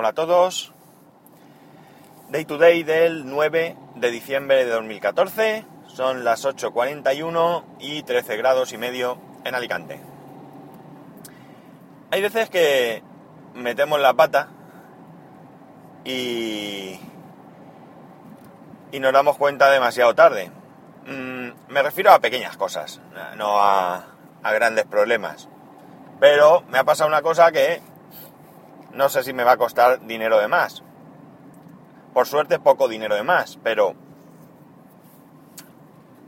Hola 0.00 0.08
a 0.08 0.14
todos. 0.14 0.72
Day 2.30 2.46
to 2.46 2.56
day 2.56 2.84
del 2.84 3.26
9 3.26 3.76
de 3.96 4.10
diciembre 4.10 4.64
de 4.64 4.70
2014. 4.70 5.66
Son 5.88 6.24
las 6.24 6.46
8.41 6.46 7.64
y 7.80 8.02
13 8.02 8.38
grados 8.38 8.72
y 8.72 8.78
medio 8.78 9.18
en 9.44 9.54
Alicante. 9.54 10.00
Hay 12.10 12.22
veces 12.22 12.48
que 12.48 13.02
metemos 13.52 14.00
la 14.00 14.14
pata 14.14 14.48
y, 16.02 16.98
y 18.92 19.00
nos 19.00 19.12
damos 19.12 19.36
cuenta 19.36 19.70
demasiado 19.70 20.14
tarde. 20.14 20.50
Mm, 21.08 21.50
me 21.68 21.82
refiero 21.82 22.12
a 22.12 22.20
pequeñas 22.20 22.56
cosas, 22.56 23.02
no 23.36 23.60
a, 23.60 24.06
a 24.42 24.52
grandes 24.54 24.86
problemas. 24.86 25.50
Pero 26.20 26.62
me 26.70 26.78
ha 26.78 26.84
pasado 26.84 27.06
una 27.06 27.20
cosa 27.20 27.52
que 27.52 27.82
no 28.92 29.08
sé 29.08 29.22
si 29.22 29.32
me 29.32 29.44
va 29.44 29.52
a 29.52 29.56
costar 29.56 30.06
dinero 30.06 30.38
de 30.38 30.48
más. 30.48 30.82
Por 32.12 32.26
suerte 32.26 32.58
poco 32.58 32.88
dinero 32.88 33.14
de 33.14 33.22
más, 33.22 33.58
pero 33.62 33.94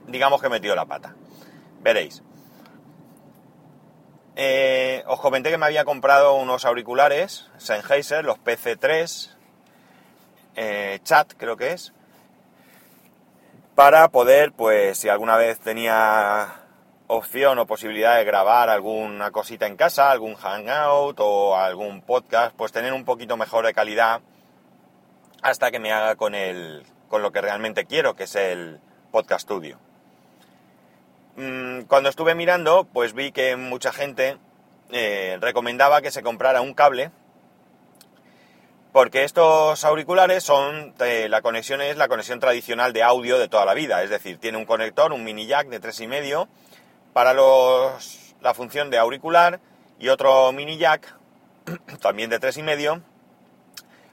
digamos 0.07 0.41
que 0.41 0.47
he 0.47 0.51
metido 0.51 0.75
la 0.75 0.87
pata. 0.87 1.15
Veréis. 1.80 2.23
Eh, 4.37 5.03
os 5.06 5.20
comenté 5.20 5.51
que 5.51 5.59
me 5.59 5.67
había 5.67 5.84
comprado 5.84 6.34
unos 6.37 6.65
auriculares 6.65 7.51
Sennheiser, 7.59 8.25
los 8.25 8.39
PC3 8.39 9.31
eh, 10.56 11.01
Chat 11.03 11.34
creo 11.37 11.56
que 11.56 11.73
es, 11.73 11.92
para 13.75 14.09
poder, 14.09 14.53
pues 14.53 14.98
si 14.98 15.09
alguna 15.09 15.37
vez 15.37 15.59
tenía 15.61 16.62
opción 17.15 17.59
o 17.59 17.66
posibilidad 17.66 18.16
de 18.16 18.25
grabar 18.25 18.71
alguna 18.71 19.30
cosita 19.33 19.66
en 19.66 19.77
casa, 19.77 20.11
algún 20.11 20.34
hangout 20.34 21.20
o 21.20 21.57
algún 21.57 22.01
podcast, 22.01 22.57
pues 22.57 22.73
tener 22.73 22.95
un 22.95 23.05
poquito 23.05 23.37
mejor 23.37 23.66
de 23.66 23.75
calidad 23.75 24.23
hasta 25.43 25.70
que 25.70 25.79
me 25.79 25.93
haga 25.93 26.17
con 26.17 26.34
el 26.34 26.84
con 27.09 27.20
lo 27.20 27.31
que 27.31 27.42
realmente 27.42 27.84
quiero, 27.84 28.17
que 28.17 28.25
es 28.25 28.34
el 28.36 28.81
podcast 29.11 29.42
studio. 29.42 29.78
Mm, 31.36 31.83
cuando 31.83 32.09
estuve 32.09 32.34
mirando, 32.34 32.84
pues 32.91 33.12
vi 33.12 33.31
que 33.31 33.56
mucha 33.56 33.92
gente 33.92 34.39
eh, 34.91 35.36
recomendaba 35.39 36.01
que 36.01 36.11
se 36.11 36.23
comprara 36.23 36.62
un 36.62 36.73
cable, 36.73 37.11
porque 38.92 39.25
estos 39.25 39.84
auriculares 39.84 40.42
son, 40.45 40.95
eh, 41.01 41.29
la 41.29 41.42
conexión 41.42 41.83
es 41.83 41.98
la 41.98 42.08
conexión 42.08 42.41
tradicional 42.41 42.95
de 42.95 43.03
audio 43.03 43.39
de 43.39 43.48
toda 43.48 43.67
la 43.67 43.75
vida, 43.75 44.03
es 44.03 44.08
decir, 44.08 44.39
tiene 44.39 44.56
un 44.56 44.64
conector, 44.64 45.12
un 45.12 45.25
mini 45.25 45.47
jack 45.47 45.69
de 45.69 45.79
3,5 45.79 46.48
para 47.12 47.34
los, 47.34 48.34
la 48.41 48.55
función 48.55 48.91
de 48.91 48.98
auricular 48.98 49.60
y 49.98 50.08
otro 50.08 50.52
mini 50.52 50.78
jack, 50.78 51.14
también 52.00 52.30
de 52.30 52.41
3,5, 52.41 53.02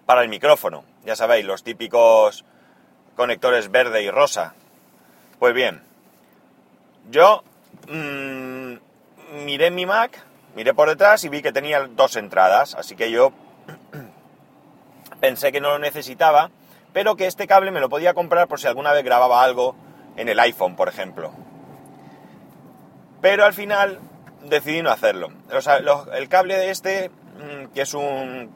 para 0.06 0.22
el 0.22 0.30
micrófono. 0.30 0.84
Ya 1.06 1.16
sabéis, 1.16 1.46
los 1.46 1.64
típicos 1.64 2.46
conectores 3.16 3.72
verde 3.72 4.04
y 4.04 4.10
rosa. 4.10 4.54
Pues 5.40 5.54
bien, 5.54 5.82
yo 7.10 7.44
mmm, 7.88 8.74
miré 9.46 9.72
mi 9.72 9.86
Mac, 9.86 10.24
miré 10.56 10.74
por 10.74 10.90
detrás 10.90 11.24
y 11.24 11.30
vi 11.30 11.42
que 11.42 11.52
tenía 11.52 11.88
dos 11.88 12.16
entradas, 12.16 12.76
así 12.76 12.96
que 12.96 13.12
yo 13.12 13.32
pensé 15.22 15.52
que 15.52 15.62
no 15.62 15.70
lo 15.70 15.80
necesitaba, 15.80 16.52
pero 16.94 17.16
que 17.16 17.28
este 17.28 17.48
cable 17.48 17.72
me 17.72 17.80
lo 17.80 17.90
podía 17.90 18.14
comprar 18.14 18.48
por 18.48 18.60
si 18.60 18.68
alguna 18.68 18.92
vez 18.92 19.04
grababa 19.04 19.44
algo 19.44 19.76
en 20.18 20.28
el 20.30 20.40
iPhone, 20.40 20.76
por 20.76 20.90
ejemplo. 20.90 21.32
Pero 23.22 23.46
al 23.46 23.54
final 23.54 24.00
decidí 24.44 24.82
no 24.82 24.92
hacerlo. 24.92 25.30
El 26.14 26.30
cable 26.30 26.58
de 26.58 26.70
este, 26.70 27.10
mm, 27.10 27.74
que 27.74 27.82
es 27.82 27.94
un, 27.94 28.52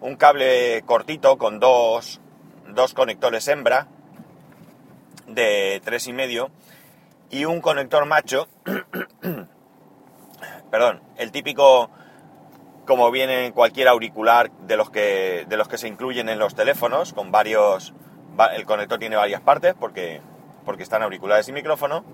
un 0.00 0.16
cable 0.16 0.82
cortito 0.86 1.38
con 1.38 1.60
dos, 1.60 2.20
dos 2.68 2.94
conectores 2.94 3.48
hembra 3.48 3.88
de 5.26 5.80
tres 5.84 6.06
y 6.06 6.12
medio 6.12 6.50
y 7.30 7.46
un 7.46 7.60
conector 7.60 8.04
macho, 8.04 8.48
perdón, 10.70 11.02
el 11.16 11.32
típico 11.32 11.90
como 12.86 13.10
viene 13.10 13.46
en 13.46 13.52
cualquier 13.52 13.88
auricular 13.88 14.50
de 14.50 14.76
los 14.76 14.90
que 14.90 15.46
de 15.48 15.56
los 15.56 15.68
que 15.68 15.78
se 15.78 15.88
incluyen 15.88 16.28
en 16.28 16.38
los 16.38 16.54
teléfonos 16.54 17.12
con 17.12 17.30
varios 17.30 17.94
el 18.54 18.66
conector 18.66 18.98
tiene 18.98 19.14
varias 19.14 19.40
partes 19.40 19.74
porque 19.78 20.20
porque 20.64 20.82
están 20.82 21.02
auriculares 21.02 21.48
y 21.48 21.52
micrófono 21.52 22.04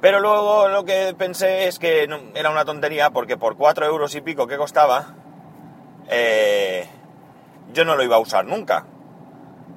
pero 0.00 0.20
luego 0.20 0.68
lo 0.68 0.84
que 0.84 1.14
pensé 1.18 1.66
es 1.66 1.78
que 1.78 2.08
era 2.34 2.50
una 2.50 2.64
tontería 2.64 3.10
porque 3.10 3.36
por 3.36 3.56
4 3.56 3.86
euros 3.86 4.14
y 4.14 4.20
pico 4.20 4.46
que 4.46 4.56
costaba, 4.56 5.14
eh, 6.08 6.88
yo 7.72 7.84
no 7.84 7.96
lo 7.96 8.04
iba 8.04 8.16
a 8.16 8.20
usar 8.20 8.44
nunca. 8.44 8.86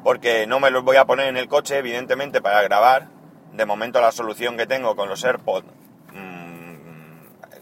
Porque 0.04 0.48
no 0.48 0.60
me 0.60 0.72
lo 0.72 0.84
voy 0.84 0.98
a 0.98 1.06
poner 1.06 1.28
en 1.28 1.38
el 1.38 1.48
coche, 1.48 1.78
evidentemente, 1.78 2.42
para 2.42 2.62
grabar. 2.62 3.08
De 3.54 3.66
momento 3.66 4.00
la 4.00 4.12
solución 4.12 4.58
que 4.58 4.66
tengo 4.66 4.96
con 4.96 5.10
los 5.10 5.24
AirPods 5.24 5.68
mmm, 6.14 7.16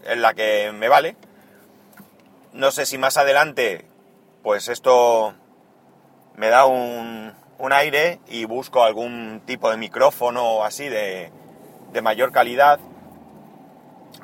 es 0.06 0.18
la 0.18 0.34
que 0.34 0.70
me 0.72 0.88
vale. 0.88 1.16
No 2.52 2.70
sé 2.70 2.86
si 2.86 2.98
más 2.98 3.16
adelante, 3.16 3.86
pues 4.42 4.68
esto 4.68 5.34
me 6.36 6.48
da 6.48 6.66
un, 6.66 7.32
un 7.58 7.72
aire 7.72 8.20
y 8.28 8.44
busco 8.44 8.82
algún 8.82 9.42
tipo 9.46 9.70
de 9.70 9.76
micrófono 9.76 10.64
así 10.64 10.88
de, 10.88 11.30
de 11.92 12.02
mayor 12.02 12.32
calidad, 12.32 12.80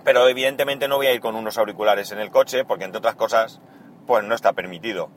pero 0.05 0.29
evidentemente 0.29 0.89
no 0.89 0.97
voy 0.97 1.09
a 1.09 1.13
ir 1.13 1.21
con 1.21 1.35
unos 1.35 1.59
auriculares 1.59 2.13
en 2.13 2.19
el 2.19 2.31
coche 2.31 2.65
porque 2.65 2.85
entre 2.85 2.99
otras 2.99 3.17
cosas 3.17 3.61
pues 4.07 4.25
no 4.25 4.35
está 4.35 4.53
permitido. 4.53 5.11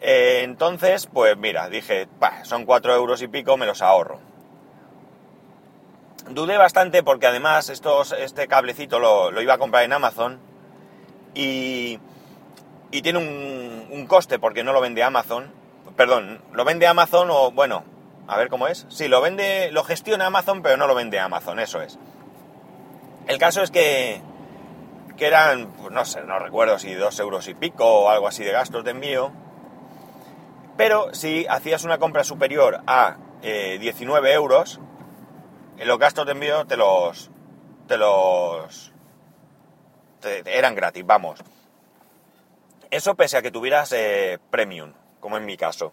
Eh, 0.00 0.40
entonces, 0.44 1.06
pues 1.06 1.36
mira, 1.36 1.68
dije, 1.68 2.08
son 2.42 2.64
cuatro 2.64 2.94
euros 2.94 3.22
y 3.22 3.28
pico, 3.28 3.56
me 3.56 3.66
los 3.66 3.82
ahorro. 3.82 4.18
Dudé 6.30 6.56
bastante 6.56 7.02
porque 7.02 7.26
además 7.26 7.68
este 7.70 8.48
cablecito 8.48 8.98
lo, 8.98 9.40
iba 9.40 9.54
a 9.54 9.58
comprar 9.58 9.84
en 9.84 9.92
Amazon 9.92 10.38
y, 11.34 11.98
y 12.90 13.02
tiene 13.02 13.18
un 13.18 14.06
coste 14.06 14.38
porque 14.38 14.64
no 14.64 14.72
lo 14.72 14.80
vende 14.80 15.02
Amazon. 15.02 15.52
Perdón, 15.96 16.40
lo 16.52 16.64
vende 16.64 16.86
Amazon 16.86 17.28
o 17.30 17.50
bueno, 17.50 17.84
a 18.30 18.36
ver 18.36 18.48
cómo 18.48 18.68
es. 18.68 18.86
Sí, 18.88 19.08
lo 19.08 19.20
vende, 19.20 19.72
lo 19.72 19.82
gestiona 19.82 20.26
Amazon, 20.26 20.62
pero 20.62 20.76
no 20.76 20.86
lo 20.86 20.94
vende 20.94 21.18
Amazon, 21.18 21.58
eso 21.58 21.82
es. 21.82 21.98
El 23.26 23.38
caso 23.38 23.60
es 23.60 23.72
que, 23.72 24.22
que 25.16 25.26
eran, 25.26 25.72
pues 25.72 25.90
no 25.90 26.04
sé, 26.04 26.22
no 26.22 26.38
recuerdo 26.38 26.78
si 26.78 26.94
dos 26.94 27.18
euros 27.18 27.48
y 27.48 27.54
pico 27.54 27.84
o 27.84 28.08
algo 28.08 28.28
así 28.28 28.44
de 28.44 28.52
gastos 28.52 28.84
de 28.84 28.92
envío. 28.92 29.32
Pero 30.76 31.12
si 31.12 31.44
hacías 31.48 31.82
una 31.82 31.98
compra 31.98 32.22
superior 32.22 32.80
a 32.86 33.16
19 33.42 34.30
eh, 34.30 34.34
euros, 34.34 34.78
eh, 35.76 35.84
los 35.84 35.98
gastos 35.98 36.24
de 36.24 36.32
envío 36.32 36.64
te 36.66 36.76
los. 36.76 37.32
te 37.88 37.96
los. 37.96 38.92
eran 40.22 40.76
gratis, 40.76 41.04
vamos. 41.04 41.42
Eso 42.92 43.16
pese 43.16 43.38
a 43.38 43.42
que 43.42 43.50
tuvieras 43.50 43.90
eh, 43.90 44.38
premium, 44.50 44.92
como 45.18 45.36
en 45.36 45.44
mi 45.44 45.56
caso. 45.56 45.92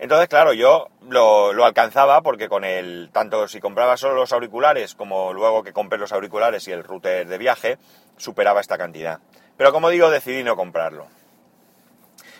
Entonces, 0.00 0.28
claro, 0.28 0.54
yo 0.54 0.88
lo, 1.10 1.52
alcanzaba 1.62 2.22
porque 2.22 2.48
con 2.48 2.64
el, 2.64 3.10
tanto 3.12 3.46
si 3.48 3.60
compraba 3.60 3.98
solo 3.98 4.14
los 4.14 4.32
auriculares 4.32 4.94
como 4.94 5.34
luego 5.34 5.62
que 5.62 5.74
compré 5.74 5.98
los 5.98 6.12
auriculares 6.12 6.66
y 6.66 6.72
el 6.72 6.84
router 6.84 7.28
de 7.28 7.36
viaje, 7.36 7.76
superaba 8.16 8.62
esta 8.62 8.78
cantidad. 8.78 9.20
Pero 9.58 9.72
como 9.72 9.90
digo, 9.90 10.08
decidí 10.08 10.42
no 10.42 10.56
comprarlo. 10.56 11.06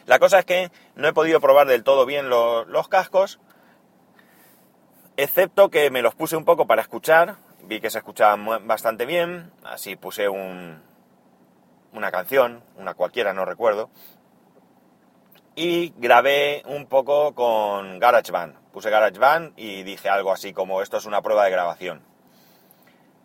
La 0.06 0.18
cosa 0.18 0.38
es 0.38 0.46
que 0.46 0.70
no 0.94 1.06
he 1.06 1.12
podido 1.12 1.38
probar 1.38 1.66
del 1.66 1.84
todo 1.84 2.06
bien 2.06 2.30
los, 2.30 2.88
cascos, 2.88 3.38
excepto 5.18 5.68
que 5.68 5.90
me 5.90 6.00
los 6.00 6.14
puse 6.14 6.38
un 6.38 6.46
poco 6.46 6.66
para 6.66 6.80
escuchar, 6.80 7.36
vi 7.64 7.78
que 7.78 7.90
se 7.90 7.98
escuchaban 7.98 8.66
bastante 8.66 9.04
bien, 9.04 9.52
así 9.64 9.96
puse 9.96 10.30
un, 10.30 10.80
una 11.92 12.10
canción, 12.10 12.62
una 12.78 12.94
cualquiera, 12.94 13.34
no 13.34 13.44
recuerdo, 13.44 13.90
y 15.62 15.92
grabé 15.98 16.62
un 16.64 16.86
poco 16.86 17.34
con 17.34 17.98
GarageBand. 17.98 18.54
Puse 18.72 18.88
GarageBand 18.88 19.52
y 19.58 19.82
dije 19.82 20.08
algo 20.08 20.32
así 20.32 20.54
como 20.54 20.80
esto 20.80 20.96
es 20.96 21.04
una 21.04 21.20
prueba 21.20 21.44
de 21.44 21.50
grabación. 21.50 22.00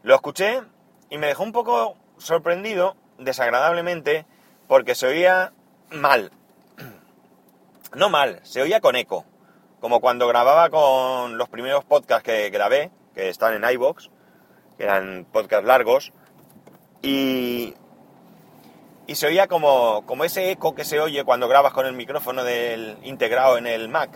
Lo 0.04 0.16
escuché 0.16 0.62
y 1.10 1.18
me 1.18 1.28
dejó 1.28 1.44
un 1.44 1.54
poco 1.54 1.96
sorprendido, 2.18 2.98
desagradablemente, 3.20 4.26
porque 4.68 4.96
se 4.96 5.08
oía 5.08 5.54
mal. 5.92 6.32
No 7.96 8.10
mal, 8.10 8.42
se 8.44 8.62
oía 8.62 8.82
con 8.82 8.98
eco. 8.98 9.24
Como 9.80 10.02
cuando 10.02 10.28
grababa 10.28 10.70
con 10.70 11.38
los 11.38 11.48
primeros 11.48 11.86
podcasts 11.86 12.26
que 12.26 12.50
grabé, 12.50 12.92
que 13.14 13.30
están 13.30 13.54
en 13.54 13.72
iBox, 13.72 14.10
que 14.78 14.84
eran 14.84 15.26
podcasts 15.32 15.66
largos, 15.66 16.12
y 17.02 17.76
y 19.08 19.16
se 19.16 19.28
oía 19.28 19.48
como, 19.48 20.04
como 20.06 20.24
ese 20.24 20.52
eco 20.52 20.76
que 20.76 20.84
se 20.84 21.00
oye 21.00 21.24
cuando 21.24 21.48
grabas 21.48 21.74
con 21.74 21.86
el 21.86 21.94
micrófono 21.94 22.44
del 22.44 22.98
integrado 23.04 23.58
en 23.58 23.68
el 23.68 23.90
Mac. 23.90 24.12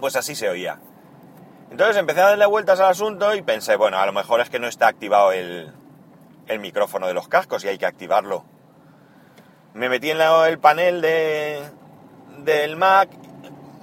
Pues 0.00 0.16
así 0.16 0.34
se 0.34 0.48
oía. 0.48 0.78
Entonces 1.70 1.96
empecé 1.96 2.20
a 2.20 2.30
darle 2.30 2.46
vueltas 2.46 2.80
al 2.80 2.90
asunto 2.90 3.34
y 3.34 3.42
pensé, 3.42 3.76
bueno, 3.76 3.98
a 3.98 4.06
lo 4.06 4.12
mejor 4.12 4.40
es 4.40 4.50
que 4.50 4.58
no 4.58 4.68
está 4.68 4.88
activado 4.88 5.32
el, 5.32 5.72
el 6.46 6.58
micrófono 6.60 7.06
de 7.06 7.14
los 7.14 7.28
cascos 7.28 7.64
y 7.64 7.68
hay 7.68 7.78
que 7.78 7.86
activarlo 7.86 8.44
me 9.78 9.88
metí 9.88 10.10
en 10.10 10.20
el 10.20 10.58
panel 10.58 11.00
de, 11.00 11.62
del 12.38 12.76
Mac 12.76 13.10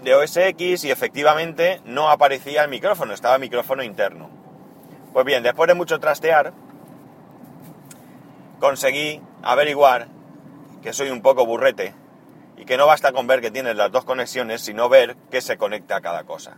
de 0.03 0.13
OS 0.13 0.37
X 0.37 0.83
y 0.83 0.91
efectivamente 0.91 1.81
no 1.85 2.09
aparecía 2.09 2.63
el 2.63 2.69
micrófono, 2.69 3.13
estaba 3.13 3.35
el 3.35 3.41
micrófono 3.41 3.81
interno. 3.81 4.29
Pues 5.13 5.25
bien, 5.25 5.41
después 5.41 5.69
de 5.69 5.73
mucho 5.73 5.99
trastear, 5.99 6.51
conseguí 8.65 9.21
averiguar 9.43 10.07
que 10.81 10.91
soy 10.91 11.11
un 11.11 11.21
poco 11.21 11.45
burrete 11.45 11.93
y 12.57 12.65
que 12.65 12.77
no 12.77 12.87
basta 12.87 13.11
con 13.11 13.27
ver 13.27 13.39
que 13.39 13.51
tienes 13.51 13.75
las 13.75 13.91
dos 13.91 14.05
conexiones, 14.05 14.61
sino 14.61 14.89
ver 14.89 15.15
qué 15.29 15.39
se 15.39 15.55
conecta 15.55 15.97
a 15.97 16.01
cada 16.01 16.23
cosa. 16.23 16.57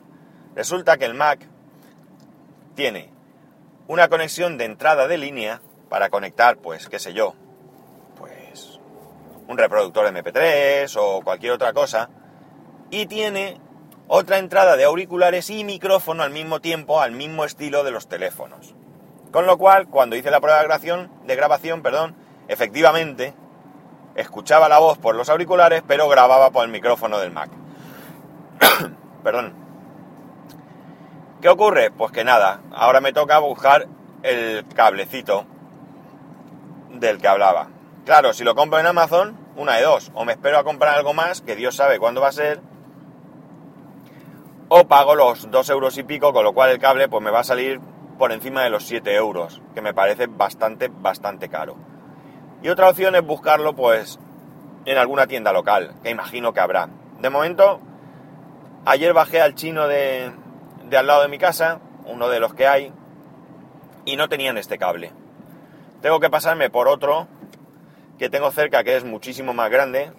Resulta 0.55 0.95
que 0.95 1.03
el 1.03 1.15
Mac 1.15 1.45
tiene 2.75 3.09
una 3.89 4.07
conexión 4.07 4.57
de 4.57 4.63
entrada 4.63 5.09
de 5.09 5.17
línea 5.17 5.61
para 5.89 6.09
conectar, 6.09 6.55
pues, 6.59 6.87
qué 6.87 6.97
sé 6.97 7.11
yo, 7.11 7.35
pues 8.17 8.79
un 9.49 9.57
reproductor 9.57 10.05
MP3 10.05 10.95
o 10.97 11.21
cualquier 11.21 11.51
otra 11.51 11.73
cosa, 11.73 12.09
y 12.89 13.07
tiene 13.07 13.59
otra 14.07 14.37
entrada 14.37 14.77
de 14.77 14.85
auriculares 14.85 15.49
y 15.49 15.65
micrófono 15.65 16.23
al 16.23 16.31
mismo 16.31 16.61
tiempo, 16.61 17.01
al 17.01 17.11
mismo 17.11 17.43
estilo 17.43 17.83
de 17.83 17.91
los 17.91 18.07
teléfonos. 18.07 18.75
Con 19.31 19.45
lo 19.45 19.57
cual, 19.57 19.87
cuando 19.87 20.15
hice 20.15 20.31
la 20.31 20.39
prueba 20.39 20.59
de 20.59 20.65
grabación, 20.65 21.11
de 21.25 21.35
grabación, 21.35 21.81
perdón, 21.81 22.15
efectivamente 22.47 23.33
escuchaba 24.15 24.69
la 24.69 24.79
voz 24.79 24.97
por 24.97 25.15
los 25.15 25.29
auriculares, 25.29 25.83
pero 25.87 26.07
grababa 26.09 26.49
por 26.51 26.65
el 26.65 26.71
micrófono 26.71 27.19
del 27.19 27.31
Mac. 27.31 27.49
perdón. 29.23 29.53
¿Qué 31.41 31.49
ocurre? 31.49 31.91
Pues 31.91 32.11
que 32.11 32.23
nada, 32.23 32.61
ahora 32.73 32.99
me 32.99 33.13
toca 33.13 33.37
buscar 33.39 33.87
el 34.23 34.65
cablecito 34.73 35.45
del 36.89 37.19
que 37.19 37.27
hablaba. 37.27 37.67
Claro, 38.05 38.33
si 38.33 38.43
lo 38.43 38.55
compro 38.55 38.79
en 38.79 38.87
Amazon, 38.87 39.37
una 39.55 39.75
de 39.75 39.83
dos. 39.83 40.11
O 40.13 40.25
me 40.25 40.33
espero 40.33 40.57
a 40.57 40.63
comprar 40.63 40.95
algo 40.95 41.13
más, 41.13 41.41
que 41.41 41.55
Dios 41.55 41.75
sabe 41.75 41.99
cuándo 41.99 42.21
va 42.21 42.29
a 42.29 42.31
ser. 42.31 42.61
O 44.69 44.87
pago 44.87 45.13
los 45.13 45.51
dos 45.51 45.69
euros 45.69 45.97
y 45.97 46.03
pico, 46.03 46.33
con 46.33 46.43
lo 46.43 46.53
cual 46.53 46.71
el 46.71 46.79
cable 46.79 47.07
pues 47.07 47.23
me 47.23 47.31
va 47.31 47.41
a 47.41 47.43
salir 47.43 47.79
por 48.17 48.31
encima 48.31 48.63
de 48.63 48.69
los 48.69 48.85
7 48.85 49.15
euros, 49.15 49.61
que 49.73 49.81
me 49.81 49.93
parece 49.93 50.27
bastante, 50.27 50.89
bastante 50.89 51.49
caro. 51.49 51.75
Y 52.61 52.69
otra 52.69 52.89
opción 52.89 53.15
es 53.15 53.23
buscarlo 53.23 53.75
pues 53.75 54.19
en 54.85 54.97
alguna 54.97 55.27
tienda 55.27 55.53
local, 55.53 55.95
que 56.03 56.09
imagino 56.09 56.53
que 56.53 56.59
habrá. 56.59 56.89
De 57.19 57.29
momento, 57.29 57.79
ayer 58.85 59.13
bajé 59.13 59.41
al 59.41 59.55
chino 59.55 59.87
de, 59.87 60.31
de 60.89 60.97
al 60.97 61.07
lado 61.07 61.21
de 61.21 61.27
mi 61.27 61.37
casa, 61.37 61.79
uno 62.05 62.29
de 62.29 62.39
los 62.39 62.53
que 62.53 62.67
hay, 62.67 62.93
y 64.05 64.15
no 64.15 64.29
tenían 64.29 64.57
este 64.57 64.77
cable. 64.77 65.11
Tengo 66.01 66.19
que 66.19 66.29
pasarme 66.29 66.69
por 66.69 66.87
otro 66.87 67.27
que 68.17 68.29
tengo 68.29 68.51
cerca 68.51 68.83
que 68.83 68.95
es 68.95 69.03
muchísimo 69.03 69.53
más 69.53 69.69
grande. 69.69 70.11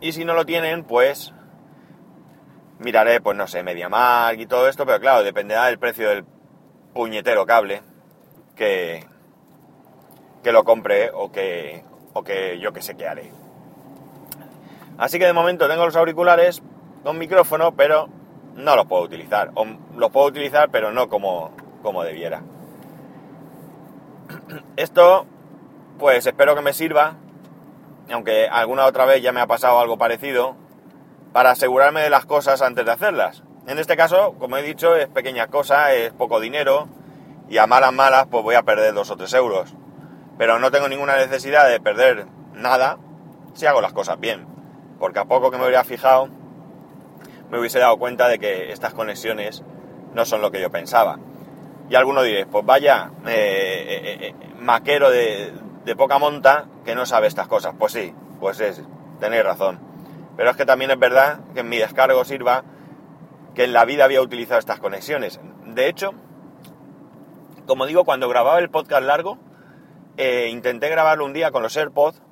Y 0.00 0.12
si 0.12 0.24
no 0.24 0.34
lo 0.34 0.46
tienen, 0.46 0.84
pues 0.84 1.34
miraré, 2.78 3.20
pues 3.20 3.36
no 3.36 3.46
sé, 3.46 3.62
MediaMark 3.62 4.38
y 4.38 4.46
todo 4.46 4.68
esto, 4.68 4.86
pero 4.86 5.00
claro, 5.00 5.22
dependerá 5.22 5.66
del 5.66 5.78
precio 5.78 6.08
del 6.08 6.24
puñetero 6.94 7.44
cable 7.44 7.82
que, 8.56 9.04
que 10.42 10.52
lo 10.52 10.64
compre 10.64 11.10
o 11.12 11.30
que, 11.32 11.84
o 12.12 12.22
que 12.22 12.58
yo 12.60 12.72
que 12.72 12.80
sé 12.82 12.96
qué 12.96 13.06
haré. 13.06 13.32
Así 14.96 15.18
que 15.18 15.26
de 15.26 15.32
momento 15.32 15.68
tengo 15.68 15.84
los 15.84 15.96
auriculares 15.96 16.62
con 17.02 17.18
micrófono, 17.18 17.74
pero 17.74 18.08
no 18.54 18.76
los 18.76 18.86
puedo 18.86 19.02
utilizar. 19.02 19.50
O 19.54 19.66
los 19.96 20.10
puedo 20.10 20.26
utilizar, 20.26 20.70
pero 20.70 20.92
no 20.92 21.08
como, 21.08 21.50
como 21.82 22.04
debiera. 22.04 22.42
Esto, 24.76 25.26
pues 25.98 26.26
espero 26.26 26.54
que 26.54 26.62
me 26.62 26.72
sirva, 26.72 27.16
aunque 28.10 28.48
alguna 28.48 28.86
otra 28.86 29.04
vez 29.04 29.20
ya 29.22 29.32
me 29.32 29.40
ha 29.40 29.46
pasado 29.46 29.80
algo 29.80 29.98
parecido, 29.98 30.54
para 31.32 31.50
asegurarme 31.50 32.00
de 32.00 32.10
las 32.10 32.26
cosas 32.26 32.62
antes 32.62 32.84
de 32.84 32.92
hacerlas. 32.92 33.42
En 33.66 33.78
este 33.78 33.96
caso, 33.96 34.34
como 34.38 34.58
he 34.58 34.62
dicho, 34.62 34.94
es 34.94 35.08
pequeña 35.08 35.46
cosa, 35.46 35.94
es 35.94 36.12
poco 36.12 36.38
dinero, 36.38 36.86
y 37.48 37.56
a 37.58 37.66
malas 37.66 37.92
malas 37.92 38.26
pues 38.30 38.44
voy 38.44 38.54
a 38.56 38.62
perder 38.62 38.92
dos 38.92 39.10
o 39.10 39.16
tres 39.16 39.32
euros. 39.32 39.74
Pero 40.36 40.58
no 40.58 40.70
tengo 40.70 40.88
ninguna 40.88 41.16
necesidad 41.16 41.68
de 41.68 41.80
perder 41.80 42.26
nada 42.52 42.98
si 43.54 43.66
hago 43.66 43.80
las 43.80 43.92
cosas 43.92 44.20
bien. 44.20 44.46
Porque 44.98 45.18
a 45.18 45.24
poco 45.24 45.50
que 45.50 45.56
me 45.56 45.64
hubiera 45.64 45.84
fijado, 45.84 46.28
me 47.50 47.58
hubiese 47.58 47.78
dado 47.78 47.96
cuenta 47.98 48.28
de 48.28 48.38
que 48.38 48.72
estas 48.72 48.92
conexiones 48.92 49.62
no 50.12 50.24
son 50.24 50.42
lo 50.42 50.50
que 50.50 50.60
yo 50.60 50.70
pensaba. 50.70 51.18
Y 51.88 51.94
alguno 51.94 52.22
diréis, 52.22 52.46
pues 52.50 52.64
vaya, 52.66 53.10
eh, 53.26 53.84
eh, 53.86 54.18
eh, 54.20 54.34
maquero 54.58 55.10
de, 55.10 55.52
de, 55.84 55.96
poca 55.96 56.18
monta 56.18 56.66
que 56.84 56.94
no 56.94 57.06
sabe 57.06 57.28
estas 57.28 57.46
cosas. 57.46 57.74
Pues 57.78 57.92
sí, 57.92 58.14
pues 58.40 58.60
es, 58.60 58.82
tenéis 59.20 59.44
razón. 59.44 59.78
Pero 60.36 60.50
es 60.50 60.56
que 60.56 60.66
también 60.66 60.90
es 60.90 60.98
verdad 60.98 61.40
que 61.52 61.60
en 61.60 61.68
mi 61.68 61.78
descargo 61.78 62.24
sirva 62.24 62.64
que 63.54 63.64
en 63.64 63.72
la 63.72 63.84
vida 63.84 64.04
había 64.04 64.20
utilizado 64.20 64.58
estas 64.58 64.80
conexiones. 64.80 65.40
De 65.66 65.88
hecho, 65.88 66.14
como 67.66 67.86
digo, 67.86 68.04
cuando 68.04 68.28
grababa 68.28 68.58
el 68.58 68.70
podcast 68.70 69.04
largo, 69.04 69.38
intenté 70.16 70.88
grabarlo 70.88 71.24
un 71.24 71.32
día 71.32 71.50
con 71.50 71.62
los 71.62 71.76
AirPods, 71.76 72.22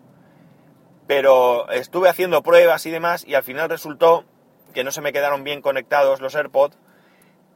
pero 1.07 1.71
estuve 1.71 2.09
haciendo 2.09 2.43
pruebas 2.43 2.87
y 2.87 2.91
demás 2.91 3.25
y 3.27 3.35
al 3.35 3.43
final 3.43 3.69
resultó 3.69 4.25
que 4.73 4.85
no 4.85 4.91
se 4.91 5.01
me 5.01 5.13
quedaron 5.13 5.45
bien 5.45 5.61
conectados 5.61 6.21
los 6.21 6.35
AirPods 6.35 6.79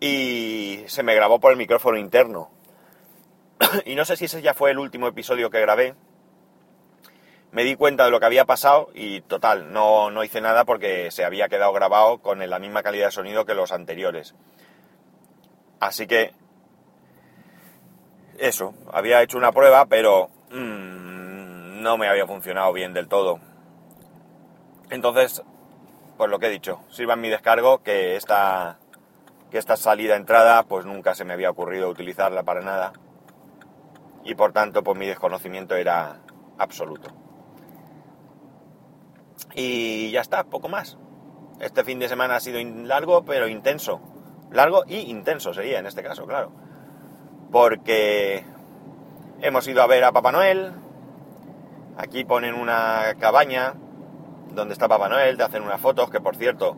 y 0.00 0.84
se 0.86 1.02
me 1.02 1.14
grabó 1.14 1.40
por 1.40 1.52
el 1.52 1.58
micrófono 1.58 1.96
interno. 1.98 2.50
y 3.84 3.94
no 3.94 4.04
sé 4.04 4.16
si 4.16 4.26
ese 4.26 4.42
ya 4.42 4.54
fue 4.54 4.70
el 4.70 4.78
último 4.78 5.06
episodio 5.08 5.50
que 5.50 5.60
grabé. 5.60 5.94
Me 7.52 7.64
di 7.64 7.76
cuenta 7.76 8.04
de 8.04 8.10
lo 8.10 8.20
que 8.20 8.26
había 8.26 8.44
pasado 8.44 8.90
y 8.94 9.22
total, 9.22 9.72
no, 9.72 10.10
no 10.10 10.24
hice 10.24 10.40
nada 10.40 10.64
porque 10.64 11.10
se 11.10 11.24
había 11.24 11.48
quedado 11.48 11.72
grabado 11.72 12.18
con 12.18 12.38
la 12.48 12.58
misma 12.58 12.82
calidad 12.82 13.06
de 13.06 13.12
sonido 13.12 13.46
que 13.46 13.54
los 13.54 13.72
anteriores. 13.72 14.34
Así 15.80 16.06
que 16.06 16.32
eso, 18.38 18.74
había 18.92 19.22
hecho 19.22 19.38
una 19.38 19.52
prueba, 19.52 19.86
pero 19.86 20.28
mmm, 20.50 21.80
no 21.80 21.96
me 21.96 22.08
había 22.08 22.26
funcionado 22.26 22.72
bien 22.72 22.92
del 22.92 23.08
todo. 23.08 23.40
Entonces, 24.90 25.42
pues 26.16 26.30
lo 26.30 26.38
que 26.38 26.46
he 26.46 26.50
dicho, 26.50 26.80
sirva 26.90 27.14
en 27.14 27.20
mi 27.20 27.28
descargo 27.28 27.82
que 27.82 28.16
esta, 28.16 28.78
que 29.50 29.58
esta 29.58 29.76
salida-entrada 29.76 30.62
pues 30.64 30.84
nunca 30.84 31.14
se 31.14 31.24
me 31.24 31.32
había 31.32 31.50
ocurrido 31.50 31.88
utilizarla 31.88 32.42
para 32.42 32.60
nada 32.60 32.92
y 34.24 34.34
por 34.34 34.52
tanto 34.52 34.82
pues 34.82 34.98
mi 34.98 35.06
desconocimiento 35.06 35.76
era 35.76 36.18
absoluto. 36.58 37.25
Y 39.56 40.10
ya 40.10 40.20
está, 40.20 40.44
poco 40.44 40.68
más. 40.68 40.98
Este 41.60 41.82
fin 41.82 41.98
de 41.98 42.08
semana 42.08 42.36
ha 42.36 42.40
sido 42.40 42.60
largo 42.84 43.24
pero 43.24 43.48
intenso. 43.48 44.00
Largo 44.52 44.84
y 44.86 44.98
intenso 45.10 45.54
sería 45.54 45.78
en 45.78 45.86
este 45.86 46.02
caso, 46.02 46.26
claro. 46.26 46.52
Porque 47.50 48.44
hemos 49.40 49.66
ido 49.66 49.82
a 49.82 49.86
ver 49.86 50.04
a 50.04 50.12
Papá 50.12 50.30
Noel. 50.30 50.72
Aquí 51.96 52.24
ponen 52.24 52.54
una 52.54 53.14
cabaña 53.18 53.74
donde 54.54 54.74
está 54.74 54.88
Papá 54.88 55.08
Noel, 55.08 55.38
te 55.38 55.44
hacen 55.44 55.62
unas 55.62 55.80
fotos, 55.80 56.10
que 56.10 56.20
por 56.20 56.36
cierto, 56.36 56.76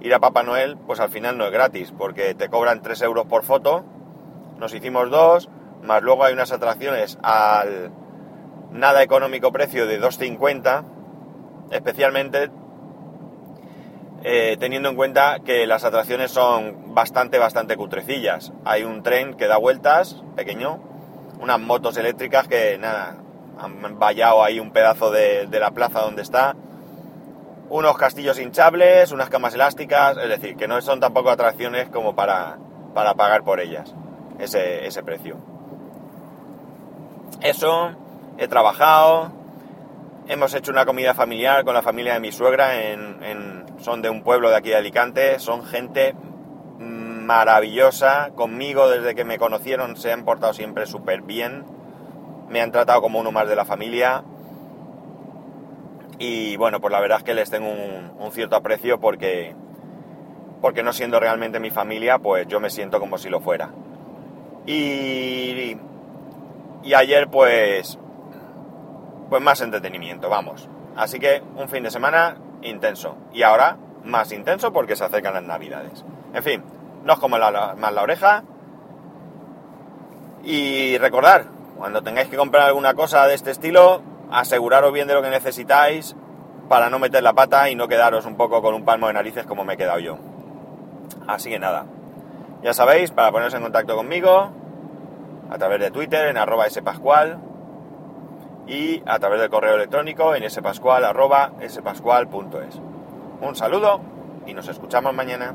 ir 0.00 0.14
a 0.14 0.20
Papá 0.20 0.42
Noel, 0.42 0.78
pues 0.78 1.00
al 1.00 1.10
final 1.10 1.36
no 1.36 1.44
es 1.44 1.52
gratis, 1.52 1.92
porque 1.96 2.34
te 2.34 2.48
cobran 2.48 2.80
3 2.80 3.02
euros 3.02 3.26
por 3.26 3.42
foto, 3.42 3.84
nos 4.58 4.72
hicimos 4.72 5.10
dos, 5.10 5.50
más 5.82 6.02
luego 6.02 6.24
hay 6.24 6.32
unas 6.32 6.52
atracciones 6.52 7.18
al 7.22 7.92
nada 8.70 9.02
económico 9.02 9.52
precio 9.52 9.86
de 9.86 10.00
2,50, 10.00 10.84
especialmente 11.70 12.50
eh, 14.22 14.56
teniendo 14.58 14.88
en 14.88 14.96
cuenta 14.96 15.40
que 15.44 15.66
las 15.66 15.84
atracciones 15.84 16.30
son 16.30 16.94
bastante, 16.94 17.38
bastante 17.38 17.76
cutrecillas. 17.76 18.52
Hay 18.64 18.84
un 18.84 19.02
tren 19.02 19.34
que 19.34 19.46
da 19.46 19.58
vueltas, 19.58 20.22
pequeño, 20.34 20.80
unas 21.40 21.60
motos 21.60 21.96
eléctricas 21.96 22.48
que 22.48 22.78
nada, 22.78 23.16
han 23.58 23.98
vallado 23.98 24.42
ahí 24.42 24.60
un 24.60 24.72
pedazo 24.72 25.10
de, 25.10 25.46
de 25.46 25.60
la 25.60 25.72
plaza 25.72 26.00
donde 26.00 26.22
está, 26.22 26.56
unos 27.68 27.96
castillos 27.96 28.38
hinchables, 28.38 29.12
unas 29.12 29.30
camas 29.30 29.54
elásticas, 29.54 30.16
es 30.16 30.28
decir, 30.28 30.56
que 30.56 30.68
no 30.68 30.80
son 30.80 31.00
tampoco 31.00 31.30
atracciones 31.30 31.88
como 31.88 32.14
para, 32.14 32.58
para 32.94 33.14
pagar 33.14 33.42
por 33.42 33.60
ellas 33.60 33.94
ese, 34.38 34.86
ese 34.86 35.02
precio. 35.02 35.36
Eso, 37.40 37.90
he 38.38 38.48
trabajado, 38.48 39.32
hemos 40.28 40.54
hecho 40.54 40.70
una 40.70 40.86
comida 40.86 41.14
familiar 41.14 41.64
con 41.64 41.74
la 41.74 41.82
familia 41.82 42.14
de 42.14 42.20
mi 42.20 42.32
suegra, 42.32 42.82
en, 42.82 43.64
son 43.78 44.02
de 44.02 44.10
un 44.10 44.22
pueblo 44.22 44.50
de 44.50 44.56
aquí 44.56 44.70
de 44.70 44.76
Alicante, 44.76 45.38
son 45.38 45.64
gente 45.64 46.14
maravillosa, 46.78 48.30
conmigo 48.34 48.88
desde 48.88 49.14
que 49.14 49.24
me 49.24 49.38
conocieron 49.38 49.96
se 49.96 50.12
han 50.12 50.24
portado 50.24 50.52
siempre 50.52 50.86
súper 50.86 51.22
bien, 51.22 51.64
me 52.48 52.60
han 52.60 52.72
tratado 52.72 53.00
como 53.00 53.18
uno 53.18 53.32
más 53.32 53.48
de 53.48 53.56
la 53.56 53.64
familia, 53.64 54.24
y 56.18 56.56
bueno, 56.56 56.80
pues 56.80 56.92
la 56.92 57.00
verdad 57.00 57.18
es 57.18 57.24
que 57.24 57.34
les 57.34 57.50
tengo 57.50 57.68
un, 57.70 58.32
cierto 58.32 58.56
aprecio 58.56 59.00
porque, 59.00 59.54
porque 60.60 60.82
no 60.82 60.92
siendo 60.92 61.20
realmente 61.20 61.60
mi 61.60 61.70
familia, 61.70 62.18
pues 62.18 62.46
yo 62.46 62.60
me 62.60 62.70
siento 62.70 63.00
como 63.00 63.18
si 63.18 63.28
lo 63.28 63.40
fuera. 63.40 63.70
Y, 64.66 65.76
y 66.82 66.94
ayer 66.94 67.28
pues 67.28 67.98
pues 69.28 69.42
más 69.42 69.60
entretenimiento, 69.60 70.28
vamos. 70.28 70.68
Así 70.96 71.18
que 71.18 71.42
un 71.56 71.68
fin 71.68 71.82
de 71.82 71.90
semana 71.90 72.36
intenso. 72.62 73.16
Y 73.32 73.42
ahora 73.42 73.76
más 74.04 74.32
intenso 74.32 74.72
porque 74.72 74.96
se 74.96 75.04
acercan 75.04 75.34
las 75.34 75.42
navidades. 75.42 76.04
En 76.32 76.42
fin, 76.42 76.62
no 77.04 77.14
os 77.14 77.18
como 77.18 77.38
la, 77.38 77.74
más 77.76 77.92
la 77.92 78.02
oreja. 78.02 78.44
Y 80.42 80.98
recordar, 80.98 81.46
cuando 81.76 82.02
tengáis 82.02 82.28
que 82.28 82.36
comprar 82.36 82.66
alguna 82.66 82.94
cosa 82.94 83.26
de 83.26 83.34
este 83.34 83.50
estilo, 83.50 84.02
aseguraros 84.30 84.92
bien 84.92 85.08
de 85.08 85.14
lo 85.14 85.22
que 85.22 85.30
necesitáis 85.30 86.16
para 86.68 86.90
no 86.90 86.98
meter 86.98 87.22
la 87.22 87.32
pata 87.32 87.70
y 87.70 87.74
no 87.74 87.88
quedaros 87.88 88.26
un 88.26 88.36
poco 88.36 88.62
con 88.62 88.74
un 88.74 88.84
palmo 88.84 89.06
de 89.06 89.14
narices 89.14 89.46
como 89.46 89.64
me 89.64 89.74
he 89.74 89.76
quedado 89.76 89.98
yo. 89.98 90.18
Así 91.26 91.50
que 91.50 91.58
nada, 91.58 91.86
ya 92.62 92.74
sabéis, 92.74 93.10
para 93.10 93.30
poneros 93.30 93.54
en 93.54 93.62
contacto 93.62 93.96
conmigo, 93.96 94.50
a 95.50 95.58
través 95.58 95.80
de 95.80 95.90
Twitter 95.90 96.28
en 96.28 96.36
arroba 96.36 96.68
spascual 96.68 97.38
y 98.66 99.02
a 99.06 99.18
través 99.18 99.40
del 99.40 99.50
correo 99.50 99.74
electrónico 99.74 100.34
en 100.34 100.48
spascual.es. 100.48 101.10
Un 103.40 103.56
saludo 103.56 104.00
y 104.46 104.54
nos 104.54 104.68
escuchamos 104.68 105.14
mañana. 105.14 105.54